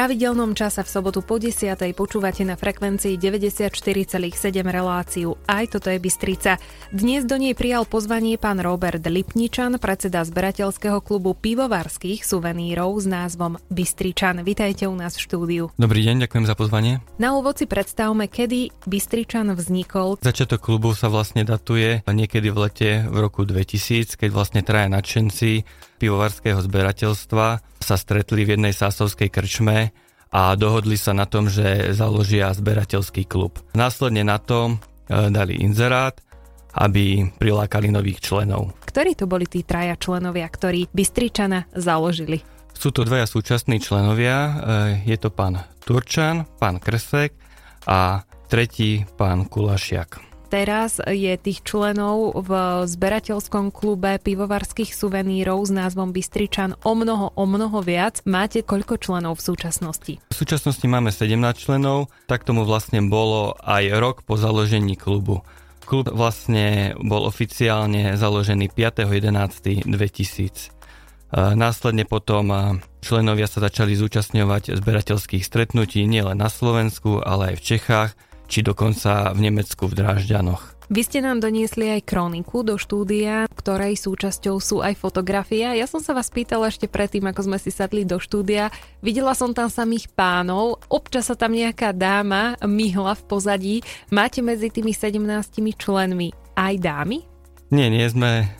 [0.00, 1.76] pravidelnom čase v sobotu po 10.
[1.92, 4.32] počúvate na frekvencii 94,7
[4.64, 5.36] reláciu.
[5.44, 6.56] Aj toto je Bystrica.
[6.88, 13.60] Dnes do nej prijal pozvanie pán Robert Lipničan, predseda zberateľského klubu pivovarských suvenírov s názvom
[13.68, 14.40] Bystričan.
[14.40, 15.64] Vitajte u nás v štúdiu.
[15.76, 17.04] Dobrý deň, ďakujem za pozvanie.
[17.20, 20.16] Na úvod si predstavme, kedy Bystričan vznikol.
[20.24, 25.68] Začiatok klubu sa vlastne datuje niekedy v lete v roku 2000, keď vlastne traja nadšenci
[26.00, 29.92] pivovarského zberateľstva sa stretli v jednej sásovskej krčme
[30.32, 33.60] a dohodli sa na tom, že založia zberateľský klub.
[33.76, 36.16] Následne na to e, dali inzerát,
[36.72, 38.72] aby prilákali nových členov.
[38.86, 42.40] Ktorí to boli tí traja členovia, ktorí Bystričana založili?
[42.72, 44.52] Sú to dvaja súčasní členovia, e,
[45.04, 47.34] je to pán Turčan, pán Krsek
[47.90, 50.29] a tretí pán Kulašiak.
[50.50, 57.46] Teraz je tých členov v zberateľskom klube pivovarských suvenírov s názvom Bystričan o mnoho, o
[57.46, 58.18] mnoho viac.
[58.26, 60.18] Máte koľko členov v súčasnosti?
[60.18, 65.46] V súčasnosti máme 17 členov, tak tomu vlastne bolo aj rok po založení klubu.
[65.86, 69.86] Klub vlastne bol oficiálne založený 5.11.2000.
[71.30, 78.10] Následne potom členovia sa začali zúčastňovať zberateľských stretnutí nielen na Slovensku, ale aj v Čechách–
[78.50, 80.82] či dokonca v Nemecku v Drážďanoch.
[80.90, 85.70] Vy ste nám doniesli aj kroniku do štúdia, ktorej súčasťou sú aj fotografia.
[85.78, 88.74] Ja som sa vás pýtala ešte predtým, ako sme si sadli do štúdia.
[88.98, 93.76] Videla som tam samých pánov, občas sa tam nejaká dáma myhla v pozadí.
[94.10, 95.22] Máte medzi tými 17
[95.78, 97.22] členmi aj dámy?
[97.70, 98.50] Nie, nie sme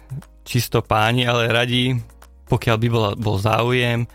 [0.47, 1.99] čisto páni, ale radi,
[2.47, 4.07] pokiaľ by bol, bol záujem,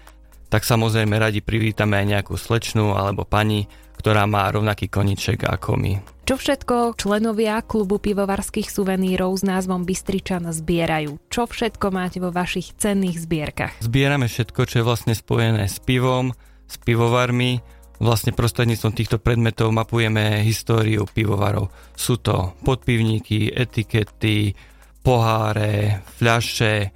[0.48, 3.68] tak samozrejme radi privítame aj nejakú slečnu alebo pani,
[4.06, 5.98] ktorá má rovnaký koniček ako my.
[6.30, 11.18] Čo všetko členovia klubu pivovarských suvenírov s názvom Bystričan zbierajú?
[11.34, 13.74] Čo všetko máte vo vašich cenných zbierkach?
[13.82, 16.38] Zbierame všetko, čo je vlastne spojené s pivom,
[16.70, 17.66] s pivovarmi.
[17.98, 21.74] Vlastne prostredníctvom týchto predmetov mapujeme históriu pivovarov.
[21.98, 24.54] Sú to podpivníky, etikety,
[25.02, 26.94] poháre, fľaše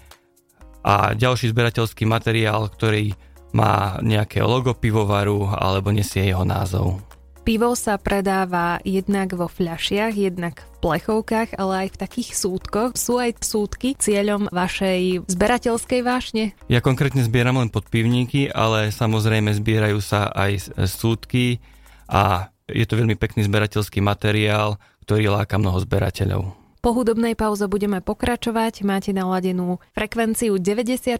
[0.85, 3.17] a ďalší zberateľský materiál, ktorý
[3.55, 7.01] má nejaké logo pivovaru alebo nesie jeho názov.
[7.39, 12.93] Pivo sa predáva jednak vo fľašiach, jednak v plechovkách, ale aj v takých súdkoch.
[12.93, 16.53] Sú aj súdky cieľom vašej zberateľskej vášne?
[16.69, 21.57] Ja konkrétne zbieram len podpivníky, ale samozrejme zbierajú sa aj súdky
[22.05, 24.77] a je to veľmi pekný zberateľský materiál,
[25.09, 26.58] ktorý láka mnoho zberateľov.
[26.79, 28.87] Po hudobnej pauze budeme pokračovať.
[28.87, 31.19] Máte naladenú frekvenciu 94,7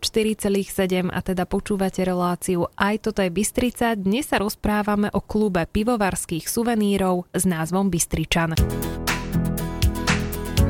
[1.11, 3.91] a teda počúvate reláciu Aj toto je Bystrica.
[3.99, 8.55] Dnes sa rozprávame o klube pivovarských suvenírov s názvom Bystričan.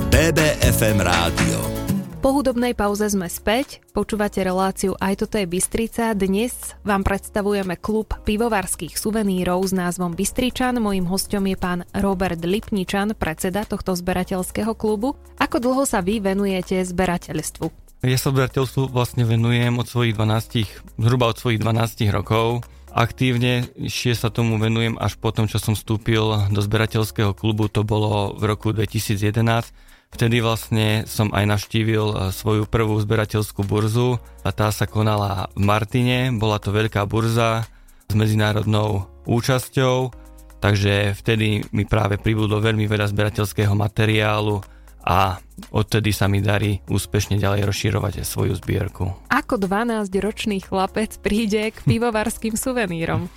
[0.10, 1.79] BBFM Rádio
[2.20, 6.12] po hudobnej pauze sme späť, počúvate reláciu Aj toto je Bystrica.
[6.12, 6.52] Dnes
[6.84, 10.84] vám predstavujeme klub pivovarských suvenírov s názvom Bystričan.
[10.84, 15.16] Mojím hostom je pán Robert Lipničan, predseda tohto zberateľského klubu.
[15.40, 17.72] Ako dlho sa vy venujete zberateľstvu?
[18.04, 22.68] Ja sa zberateľstvu vlastne venujem od svojich 12, zhruba od svojich 12 rokov.
[22.92, 27.88] Aktívne ešte sa tomu venujem až po tom, čo som vstúpil do zberateľského klubu, to
[27.88, 34.50] bolo v roku 2011 Vtedy vlastne som aj navštívil e, svoju prvú zberateľskú burzu a
[34.50, 36.34] tá sa konala v Martine.
[36.34, 37.70] Bola to veľká burza
[38.10, 40.10] s medzinárodnou účasťou,
[40.58, 44.66] takže vtedy mi práve pribudlo veľmi veľa zberateľského materiálu
[45.06, 45.38] a
[45.72, 49.14] odtedy sa mi darí úspešne ďalej rozširovať svoju zbierku.
[49.30, 53.30] Ako 12-ročný chlapec príde k pivovarským suvenírom?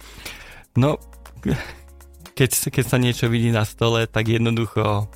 [0.75, 0.97] No,
[2.33, 5.13] keď, keď sa niečo vidí na stole, tak jednoducho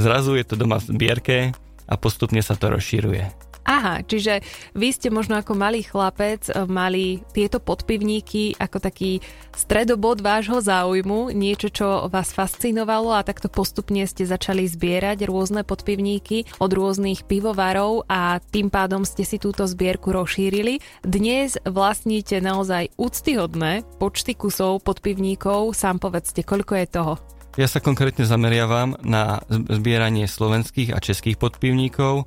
[0.00, 1.36] Zrazu je to doma v zbierke
[1.84, 3.50] a postupne sa to rozšíruje.
[3.68, 4.40] Aha, čiže
[4.72, 9.20] vy ste možno ako malý chlapec eh, mali tieto podpivníky ako taký
[9.52, 16.48] stredobod vášho záujmu, niečo, čo vás fascinovalo a takto postupne ste začali zbierať rôzne podpivníky
[16.58, 20.80] od rôznych pivovarov a tým pádom ste si túto zbierku rozšírili.
[21.04, 27.14] Dnes vlastníte naozaj úctyhodné počty kusov podpivníkov, sám povedzte, koľko je toho?
[27.60, 32.24] Ja sa konkrétne zameriavam na zbieranie slovenských a českých podpivníkov.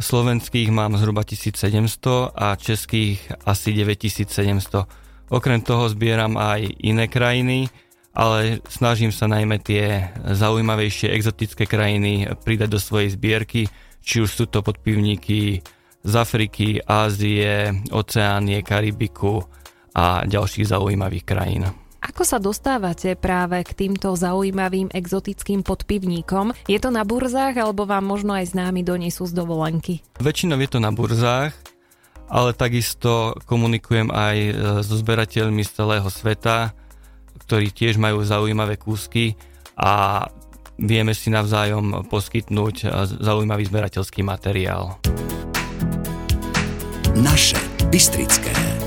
[0.00, 4.88] Slovenských mám zhruba 1700 a českých asi 9700.
[5.28, 7.68] Okrem toho zbieram aj iné krajiny,
[8.16, 13.68] ale snažím sa najmä tie zaujímavejšie exotické krajiny pridať do svojej zbierky,
[14.00, 15.60] či už sú to podpivníky
[16.00, 19.44] z Afriky, Ázie, Oceánie, Karibiku
[19.92, 21.81] a ďalších zaujímavých krajín.
[22.02, 26.50] Ako sa dostávate práve k týmto zaujímavým exotickým podpivníkom?
[26.66, 30.02] Je to na burzách alebo vám možno aj známi donesú z dovolenky?
[30.18, 31.54] Väčšinou je to na burzách
[32.32, 36.72] ale takisto komunikujem aj e, so zberateľmi z celého sveta,
[37.44, 39.36] ktorí tiež majú zaujímavé kúsky
[39.76, 40.24] a
[40.80, 44.96] vieme si navzájom poskytnúť e, zaujímavý zberateľský materiál.
[47.12, 47.60] Naše
[47.92, 48.81] Bystrické.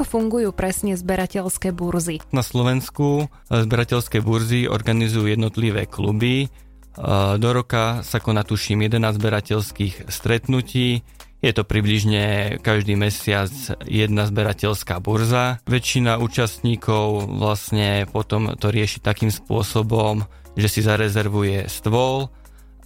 [0.00, 2.24] Ako fungujú presne zberateľské burzy?
[2.32, 6.48] Na Slovensku e, zberateľské burzy organizujú jednotlivé kluby.
[7.36, 11.04] Do roka sa koná tuším 11 zberateľských stretnutí
[11.44, 13.52] je to približne každý mesiac
[13.84, 15.60] jedna zberateľská burza.
[15.68, 20.24] Väčšina účastníkov vlastne potom to rieši takým spôsobom,
[20.56, 22.32] že si zarezervuje stôl,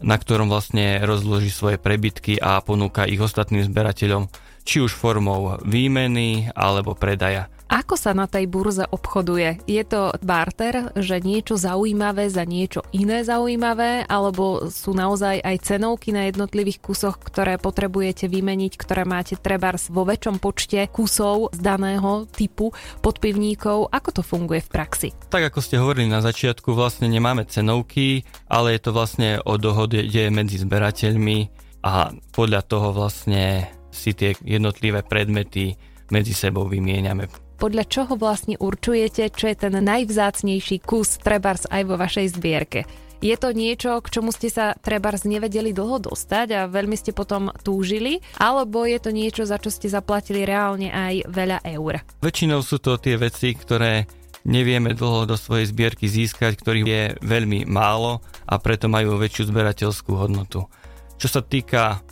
[0.02, 4.26] na ktorom vlastne rozloží svoje prebytky a ponúka ich ostatným zberateľom,
[4.64, 7.52] či už formou výmeny alebo predaja.
[7.64, 9.64] Ako sa na tej burze obchoduje?
[9.64, 16.12] Je to barter, že niečo zaujímavé za niečo iné zaujímavé, alebo sú naozaj aj cenovky
[16.12, 22.28] na jednotlivých kusoch, ktoré potrebujete vymeniť, ktoré máte trebárs vo väčšom počte kusov z daného
[22.30, 22.70] typu
[23.00, 23.90] podpivníkov?
[23.90, 25.08] Ako to funguje v praxi?
[25.32, 30.04] Tak ako ste hovorili na začiatku, vlastne nemáme cenovky, ale je to vlastne o dohode
[30.30, 31.38] medzi zberateľmi
[31.82, 35.78] a podľa toho vlastne si tie jednotlivé predmety
[36.10, 41.96] medzi sebou vymieňame podľa čoho vlastne určujete, čo je ten najvzácnejší kus trebars aj vo
[41.96, 42.84] vašej zbierke.
[43.24, 47.48] Je to niečo, k čomu ste sa trebárs nevedeli dlho dostať a veľmi ste potom
[47.64, 52.04] túžili, alebo je to niečo, za čo ste zaplatili reálne aj veľa eur?
[52.20, 54.04] Väčšinou sú to tie veci, ktoré
[54.44, 60.12] nevieme dlho do svojej zbierky získať, ktorých je veľmi málo a preto majú väčšiu zberateľskú
[60.20, 60.68] hodnotu.
[61.16, 62.04] Čo sa týka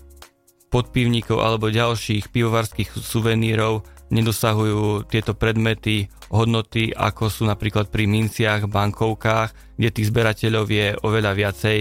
[0.72, 9.76] podpivníkov alebo ďalších pivovarských suvenírov, nedosahujú tieto predmety hodnoty, ako sú napríklad pri minciach, bankovkách,
[9.76, 11.78] kde tých zberateľov je oveľa viacej,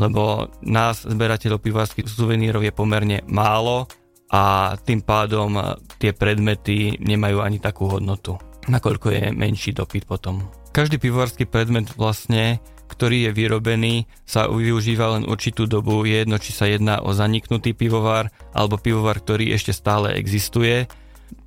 [0.00, 3.84] lebo nás, zberateľov pivarských suvenírov, je pomerne málo
[4.32, 5.56] a tým pádom
[6.00, 8.40] tie predmety nemajú ani takú hodnotu,
[8.70, 10.40] nakoľko je menší dopyt potom.
[10.70, 13.94] Každý pivovarský predmet vlastne ktorý je vyrobený,
[14.26, 16.02] sa využíva len určitú dobu.
[16.02, 20.90] Je jedno, či sa jedná o zaniknutý pivovar alebo pivovar, ktorý ešte stále existuje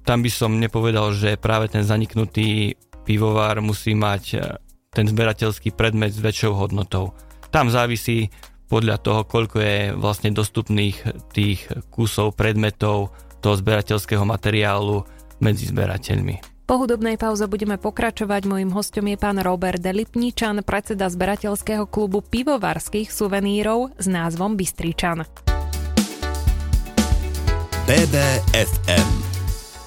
[0.03, 2.75] tam by som nepovedal, že práve ten zaniknutý
[3.07, 4.37] pivovar musí mať e,
[4.91, 7.15] ten zberateľský predmet s väčšou hodnotou.
[7.49, 8.31] Tam závisí
[8.67, 15.03] podľa toho, koľko je vlastne dostupných tých kusov, predmetov toho zberateľského materiálu
[15.39, 16.52] medzi zberateľmi.
[16.73, 18.49] Po hudobnej pauze budeme pokračovať.
[18.49, 25.21] Mojím hostom je pán Robert Delipničan, predseda zberateľského klubu pivovarských suvenírov s názvom Bystričan.
[27.85, 29.09] BBFM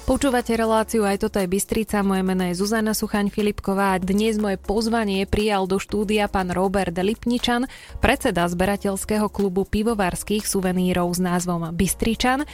[0.07, 4.55] Počúvate reláciu aj toto je Bystrica, moje meno je Zuzana Suchaň Filipková a dnes moje
[4.55, 7.67] pozvanie prijal do štúdia pán Robert Lipničan,
[7.99, 12.47] predseda zberateľského klubu pivovarských suvenírov s názvom Bystričan.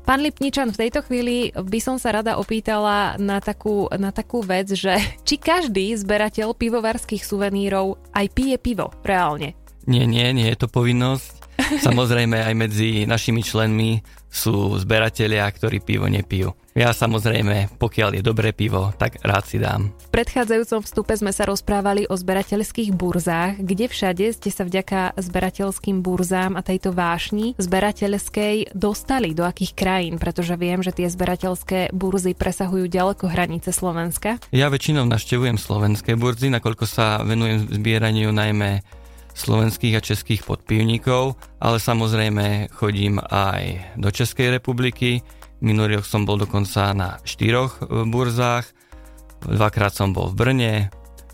[0.00, 4.72] Pán Lipničan, v tejto chvíli by som sa rada opýtala na takú, na takú vec,
[4.74, 4.98] že
[5.28, 9.54] či každý zberateľ pivovarských suvenírov aj pije pivo reálne?
[9.86, 11.39] Nie, nie, nie je to povinnosť.
[11.88, 16.54] Samozrejme aj medzi našimi členmi sú zberatelia, ktorí pivo nepijú.
[16.70, 19.90] Ja samozrejme, pokiaľ je dobré pivo, tak rád si dám.
[20.06, 25.98] V predchádzajúcom vstupe sme sa rozprávali o zberateľských burzách, kde všade ste sa vďaka zberateľským
[25.98, 32.38] burzám a tejto vášni zberateľskej dostali do akých krajín, pretože viem, že tie zberateľské burzy
[32.38, 34.38] presahujú ďaleko hranice Slovenska.
[34.54, 38.99] Ja väčšinou naštevujem slovenské burzy, nakoľko sa venujem zbieraniu najmä
[39.40, 45.24] slovenských a českých podpivníkov, ale samozrejme chodím aj do Českej republiky,
[45.60, 48.64] Minulý rok som bol dokonca na štyroch e, burzách,
[49.44, 50.74] dvakrát som bol v Brne,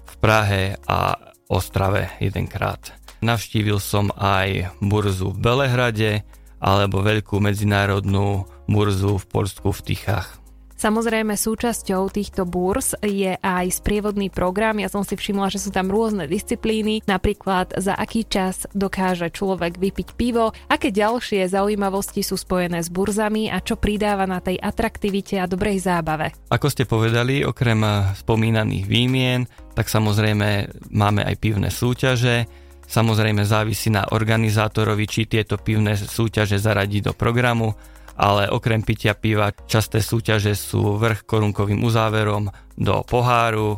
[0.03, 1.15] v Prahe a
[1.47, 2.91] Ostrave jedenkrát.
[3.23, 6.27] Navštívil som aj burzu v Belehrade
[6.59, 10.46] alebo veľkú medzinárodnú burzu v Polsku v Tichách.
[10.77, 14.77] Samozrejme súčasťou týchto burs je aj sprievodný program.
[14.77, 19.81] Ja som si všimla, že sú tam rôzne disciplíny, napríklad za aký čas dokáže človek
[19.81, 25.41] vypiť pivo, aké ďalšie zaujímavosti sú spojené s burzami a čo pridáva na tej atraktivite
[25.41, 26.37] a dobrej zábave.
[26.53, 27.81] Ako ste povedali, okrem
[28.21, 35.99] spomínaných výmien, tak samozrejme máme aj pivné súťaže, Samozrejme závisí na organizátorovi, či tieto pivné
[35.99, 37.75] súťaže zaradí do programu
[38.17, 43.77] ale okrem pitia piva časté súťaže sú vrch korunkovým uzáverom do poháru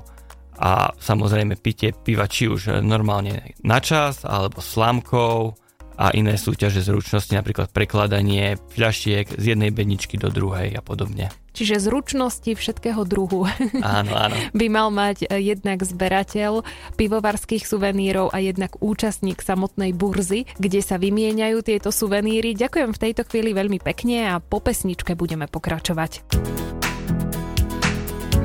[0.59, 5.55] a samozrejme pitie piva či už normálne na čas alebo slamkou
[5.99, 11.35] a iné súťaže zručnosti, napríklad prekladanie fľašiek z jednej bedničky do druhej a podobne.
[11.59, 13.51] Čiže zručnosti všetkého druhu
[13.83, 14.37] áno, áno.
[14.63, 16.63] by mal mať e, jednak zberateľ
[16.95, 22.55] pivovarských suvenírov a jednak účastník samotnej burzy, kde sa vymieňajú tieto suveníry.
[22.55, 26.23] Ďakujem v tejto chvíli veľmi pekne a po pesničke budeme pokračovať.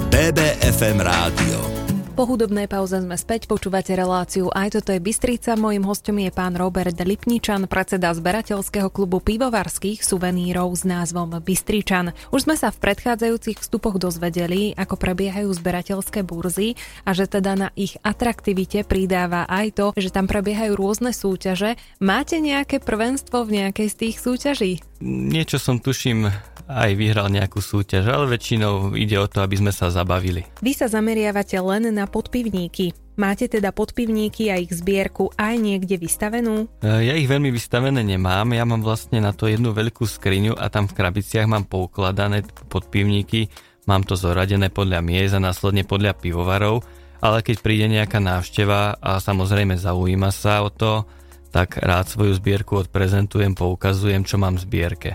[0.10, 1.83] BBFM Rádio
[2.14, 5.58] po hudobnej pauze sme späť, počúvate reláciu Aj toto je Bystrica.
[5.58, 12.14] Mojím hostom je pán Robert Lipničan, predseda zberateľského klubu pivovarských suvenírov s názvom Bystričan.
[12.30, 17.70] Už sme sa v predchádzajúcich vstupoch dozvedeli, ako prebiehajú zberateľské burzy a že teda na
[17.74, 21.82] ich atraktivite pridáva aj to, že tam prebiehajú rôzne súťaže.
[21.98, 24.72] Máte nejaké prvenstvo v nejakej z tých súťaží?
[25.04, 26.30] Niečo som tuším
[26.68, 30.48] aj vyhral nejakú súťaž, ale väčšinou ide o to, aby sme sa zabavili.
[30.64, 32.96] Vy sa zameriavate len na podpivníky.
[33.14, 36.66] Máte teda podpivníky a ich zbierku aj niekde vystavenú?
[36.82, 40.66] E, ja ich veľmi vystavené nemám, ja mám vlastne na to jednu veľkú skriňu a
[40.74, 42.42] tam v krabiciach mám poukladané
[42.74, 43.54] podpivníky,
[43.86, 46.82] mám to zoradené podľa miest a následne podľa pivovarov,
[47.22, 51.06] ale keď príde nejaká návšteva a samozrejme zaujíma sa o to,
[51.54, 55.12] tak rád svoju zbierku odprezentujem, poukazujem, čo mám v zbierke.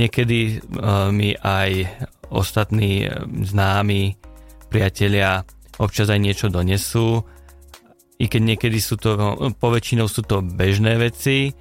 [0.00, 1.84] Niekedy uh, mi aj
[2.32, 4.16] ostatní uh, známi
[4.72, 5.44] priatelia
[5.76, 7.20] občas aj niečo donesú,
[8.20, 9.16] i keď niekedy sú to,
[9.56, 11.56] poväčšinou sú to bežné veci,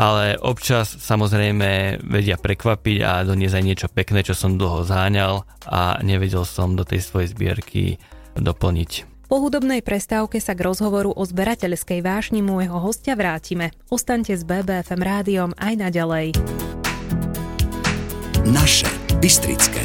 [0.00, 6.00] ale občas samozrejme vedia prekvapiť a doniesť aj niečo pekné, čo som dlho záňal a
[6.00, 8.00] nevedel som do tej svojej zbierky
[8.40, 9.20] doplniť.
[9.28, 13.76] Po hudobnej prestávke sa k rozhovoru o zberateľskej vášni môjho hostia vrátime.
[13.92, 16.26] Ostaňte s BBFM rádiom aj naďalej.
[18.48, 18.88] Naše
[19.20, 19.84] Bystrické.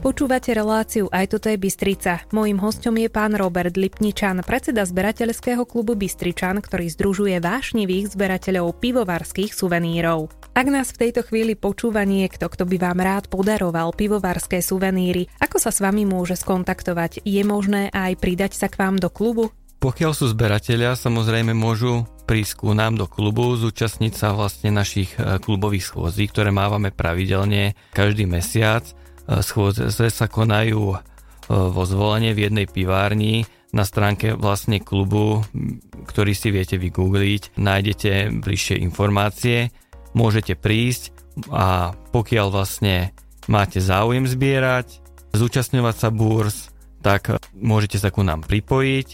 [0.00, 2.24] Počúvate reláciu Aj toto je Bystrica.
[2.32, 9.52] Mojím hostom je pán Robert Lipničan, predseda zberateľského klubu Bystričan, ktorý združuje vášnivých zberateľov pivovarských
[9.52, 10.32] suvenírov.
[10.56, 15.60] Ak nás v tejto chvíli počúva niekto, kto by vám rád podaroval pivovarské suveníry, ako
[15.60, 17.20] sa s vami môže skontaktovať?
[17.28, 19.52] Je možné aj pridať sa k vám do klubu?
[19.84, 25.38] Pokiaľ sú zberatelia, samozrejme môžu prísť ku nám do klubu, zúčastniť sa vlastne našich e,
[25.38, 28.88] klubových schôdzí, ktoré mávame pravidelne každý mesiac.
[28.88, 30.98] E, schôdze sa konajú e,
[31.48, 35.44] vo zvolenie v jednej pivárni na stránke vlastne klubu,
[36.06, 39.74] ktorý si viete vygoogliť, nájdete bližšie informácie,
[40.14, 41.10] môžete prísť
[41.50, 43.10] a pokiaľ vlastne
[43.50, 45.02] máte záujem zbierať,
[45.34, 46.70] zúčastňovať sa burs,
[47.02, 49.08] tak môžete sa ku nám pripojiť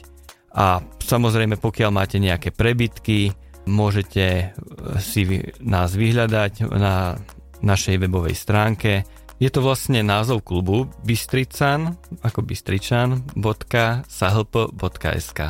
[0.55, 3.35] a samozrejme, pokiaľ máte nejaké prebytky,
[3.67, 4.55] môžete
[5.03, 7.19] si nás vyhľadať na
[7.61, 9.03] našej webovej stránke.
[9.41, 15.41] Je to vlastne názov klubu Bystrican, ako bystričan.sahlp.sk.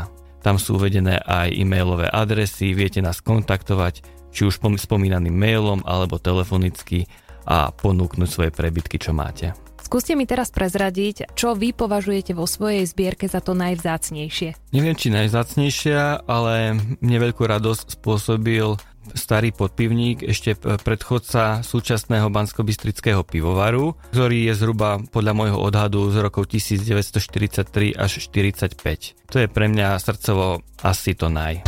[0.41, 4.01] Tam sú uvedené aj e-mailové adresy, viete nás kontaktovať,
[4.33, 7.05] či už spomínaným mailom alebo telefonicky
[7.45, 9.53] a ponúknuť svoje prebytky, čo máte.
[9.91, 14.71] Skúste mi teraz prezradiť, čo vy považujete vo svojej zbierke za to najvzácnejšie.
[14.71, 18.79] Neviem, či najvzácnejšia, ale mne veľkú radosť spôsobil
[19.19, 26.47] starý podpivník, ešte predchodca súčasného bansko-bystrického pivovaru, ktorý je zhruba podľa môjho odhadu z rokov
[26.55, 28.79] 1943 až 45.
[29.27, 31.67] To je pre mňa srdcovo asi to naj.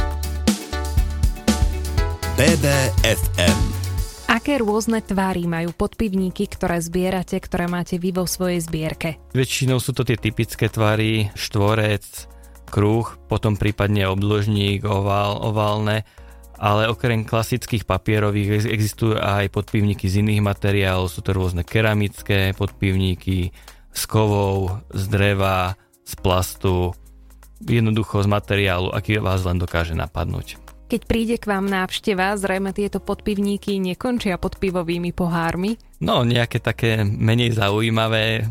[2.38, 3.81] BBFM
[4.42, 9.22] Aké rôzne tvary majú podpivníky, ktoré zbierate, ktoré máte vy vo svojej zbierke?
[9.38, 12.02] Väčšinou sú to tie typické tvary, štvorec,
[12.66, 16.02] kruh, potom prípadne obdĺžník, ovál, oválne,
[16.58, 23.54] ale okrem klasických papierových existujú aj podpivníky z iných materiálov, sú to rôzne keramické podpivníky,
[23.94, 26.98] z kovov, z dreva, z plastu,
[27.62, 30.61] jednoducho z materiálu, aký vás len dokáže napadnúť.
[30.92, 35.80] Keď príde k vám návšteva, zrejme tieto podpivníky nekončia pod pivovými pohármi?
[36.04, 38.44] No, nejaké také menej zaujímavé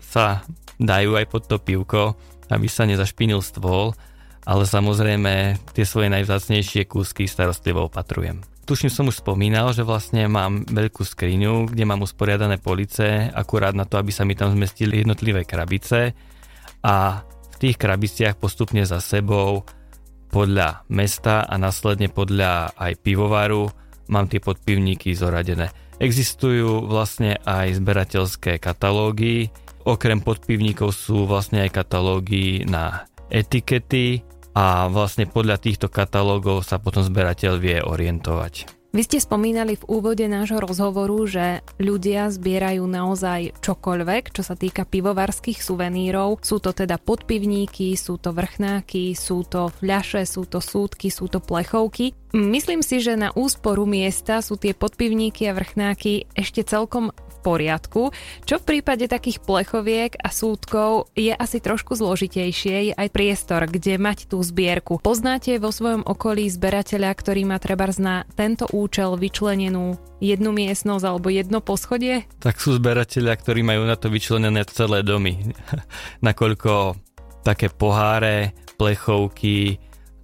[0.00, 0.40] sa
[0.80, 2.16] dajú aj pod to pivko,
[2.48, 3.92] aby sa nezašpinil stôl,
[4.48, 8.40] ale samozrejme tie svoje najvzácnejšie kúsky starostlivo opatrujem.
[8.64, 13.84] Tuším som už spomínal, že vlastne mám veľkú skriňu, kde mám usporiadané police, akurát na
[13.84, 16.16] to, aby sa mi tam zmestili jednotlivé krabice
[16.80, 17.20] a
[17.52, 19.68] v tých krabiciach postupne za sebou
[20.32, 23.68] podľa mesta a následne podľa aj pivovaru
[24.08, 25.68] mám tie podpivníky zoradené.
[26.00, 29.52] Existujú vlastne aj zberateľské katalógy,
[29.84, 34.24] okrem podpivníkov sú vlastne aj katalógy na etikety
[34.56, 38.81] a vlastne podľa týchto katalógov sa potom zberateľ vie orientovať.
[38.92, 44.84] Vy ste spomínali v úvode nášho rozhovoru, že ľudia zbierajú naozaj čokoľvek, čo sa týka
[44.84, 46.44] pivovarských suvenírov.
[46.44, 51.40] Sú to teda podpivníky, sú to vrchnáky, sú to fľaše, sú to súdky, sú to
[51.40, 52.12] plechovky.
[52.36, 58.14] Myslím si, že na úsporu miesta sú tie podpivníky a vrchnáky ešte celkom poriadku,
[58.46, 63.98] čo v prípade takých plechoviek a súdkov je asi trošku zložitejšie, je aj priestor, kde
[63.98, 65.02] mať tú zbierku.
[65.02, 71.28] Poznáte vo svojom okolí zberateľa, ktorý má treba na tento účel vyčlenenú jednu miestnosť alebo
[71.34, 72.30] jedno poschodie?
[72.38, 75.50] Tak sú zberatelia, ktorí majú na to vyčlenené celé domy.
[76.26, 76.94] Nakoľko
[77.42, 79.82] také poháre, plechovky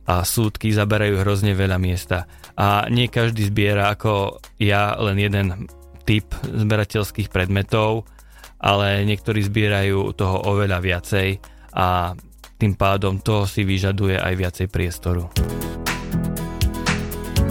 [0.09, 2.25] a súdky zaberajú hrozne veľa miesta.
[2.57, 5.69] A nie každý zbiera ako ja len jeden
[6.09, 8.09] typ zberateľských predmetov,
[8.57, 11.29] ale niektorí zbierajú toho oveľa viacej
[11.77, 12.17] a
[12.57, 15.29] tým pádom to si vyžaduje aj viacej priestoru.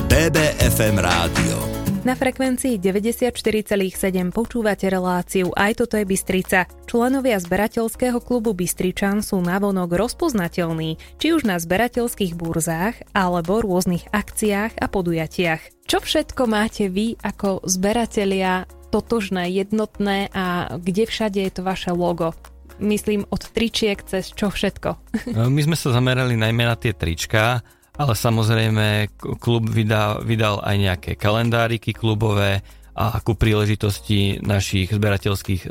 [0.10, 1.77] BBFM rádio
[2.08, 6.64] na frekvencii 94,7 počúvate reláciu Aj toto je Bystrica.
[6.88, 14.80] Členovia zberateľského klubu Bystričan sú navonok rozpoznateľní, či už na zberateľských burzách alebo rôznych akciách
[14.80, 15.84] a podujatiach.
[15.84, 22.32] Čo všetko máte vy ako zberatelia totožné, jednotné a kde všade je to vaše logo?
[22.80, 24.90] Myslím od tričiek cez čo všetko.
[25.56, 27.68] My sme sa zamerali najmä na tie trička,
[27.98, 29.10] ale samozrejme
[29.42, 32.62] klub vydal, vydal aj nejaké kalendáriky klubové
[32.98, 35.70] a ku príležitosti našich zberateľských e,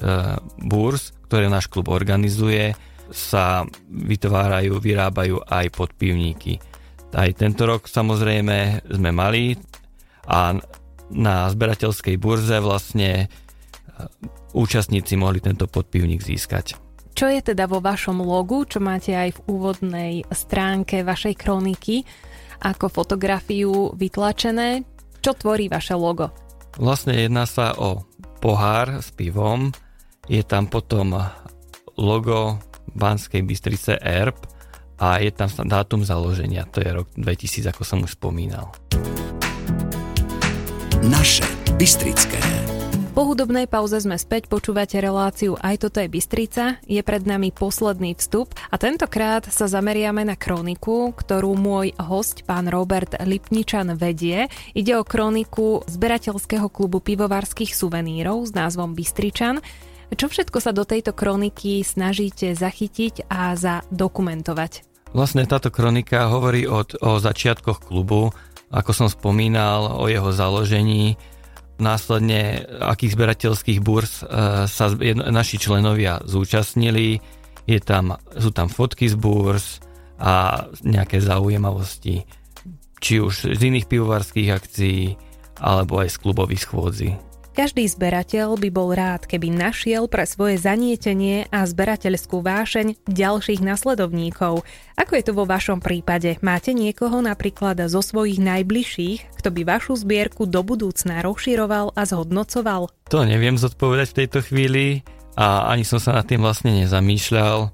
[0.62, 2.74] búrz, ktoré náš klub organizuje,
[3.10, 6.58] sa vytvárajú, vyrábajú aj podpivníky.
[7.14, 9.58] Aj tento rok samozrejme sme mali
[10.26, 10.58] a
[11.10, 13.26] na zberateľskej burze vlastne e,
[14.54, 16.85] účastníci mohli tento podpivník získať.
[17.16, 22.04] Čo je teda vo vašom logu, čo máte aj v úvodnej stránke vašej kroniky,
[22.60, 24.84] ako fotografiu vytlačené?
[25.24, 26.28] Čo tvorí vaše logo?
[26.76, 28.04] Vlastne jedná sa o
[28.44, 29.72] pohár s pivom,
[30.28, 31.16] je tam potom
[31.96, 32.60] logo
[32.92, 34.36] Banskej Bystrice ERP
[35.00, 38.76] a je tam dátum založenia, to je rok 2000, ako som už spomínal.
[41.00, 41.48] Naše
[41.80, 42.65] Bystrické.
[43.16, 48.12] Po hudobnej pauze sme späť, počúvate reláciu Aj toto je Bystrica, je pred nami posledný
[48.12, 54.52] vstup a tentokrát sa zameriame na kroniku, ktorú môj host, pán Robert Lipničan, vedie.
[54.76, 59.64] Ide o kroniku zberateľského klubu pivovarských suvenírov s názvom Bystričan.
[60.12, 64.84] Čo všetko sa do tejto kroniky snažíte zachytiť a zadokumentovať?
[65.16, 68.28] Vlastne táto kronika hovorí o, o začiatkoch klubu,
[68.68, 71.16] ako som spomínal, o jeho založení,
[71.82, 74.24] následne akých zberateľských burz e,
[74.66, 74.86] sa
[75.30, 77.20] naši členovia zúčastnili.
[77.66, 79.82] Je tam, sú tam fotky z burz
[80.16, 82.24] a nejaké zaujímavosti,
[83.02, 85.02] či už z iných pivovarských akcií,
[85.60, 87.10] alebo aj z klubových schôdzi.
[87.56, 94.60] Každý zberateľ by bol rád, keby našiel pre svoje zanietenie a zberateľskú vášeň ďalších nasledovníkov.
[94.92, 96.36] Ako je to vo vašom prípade?
[96.44, 102.92] Máte niekoho napríklad zo svojich najbližších, kto by vašu zbierku do budúcna rozširoval a zhodnocoval?
[103.08, 105.00] To neviem zodpovedať v tejto chvíli
[105.40, 107.72] a ani som sa nad tým vlastne nezamýšľal,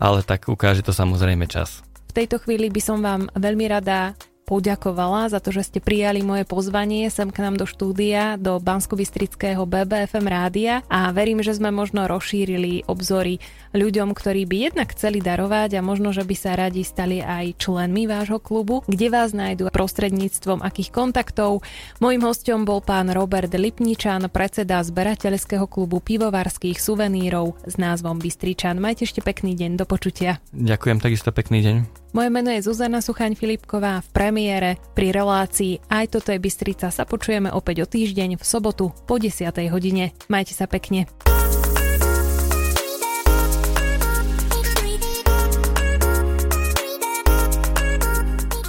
[0.00, 1.84] ale tak ukáže to samozrejme čas.
[2.08, 4.16] V tejto chvíli by som vám veľmi rada
[4.50, 8.98] poďakovala za to, že ste prijali moje pozvanie sem k nám do štúdia, do bansko
[8.98, 13.38] BBFM rádia a verím, že sme možno rozšírili obzory
[13.70, 18.10] ľuďom, ktorí by jednak chceli darovať a možno, že by sa radi stali aj členmi
[18.10, 21.62] vášho klubu, kde vás nájdu prostredníctvom akých kontaktov.
[22.02, 28.82] Mojím hostom bol pán Robert Lipničan, predseda zberateľského klubu pivovarských suvenírov s názvom Bystričan.
[28.82, 30.42] Majte ešte pekný deň, do počutia.
[30.50, 31.99] Ďakujem, takisto pekný deň.
[32.10, 34.82] Moje meno je Zuzana Suchaň Filipková v premiére.
[34.98, 39.46] Pri relácii Aj toto je Bystrica sa počujeme opäť o týždeň v sobotu po 10.
[39.70, 40.10] hodine.
[40.26, 41.06] Majte sa pekne.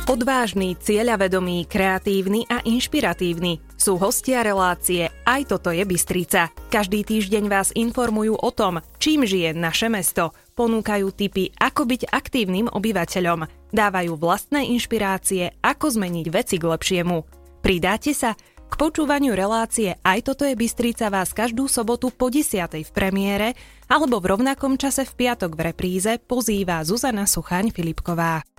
[0.06, 6.54] Odvážny, cieľavedomý, kreatívny a inšpiratívny sú hostia relácie Aj toto je Bystrica.
[6.70, 10.30] Každý týždeň vás informujú o tom, čím žije naše mesto.
[10.52, 13.48] Ponúkajú tipy, ako byť aktívnym obyvateľom.
[13.72, 17.18] Dávajú vlastné inšpirácie, ako zmeniť veci k lepšiemu.
[17.64, 18.36] Pridáte sa?
[18.72, 22.72] K počúvaniu relácie Aj toto je Bystrica vás každú sobotu po 10.
[22.88, 23.52] v premiére
[23.92, 28.51] alebo v rovnakom čase v piatok v repríze pozýva Zuzana Suchaň Filipková.